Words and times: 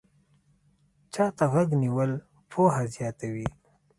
چا 1.13 1.25
ته 1.37 1.45
غوږ 1.51 1.69
نیول 1.81 2.11
پوهه 2.49 2.83
زیاتوي 2.95 3.47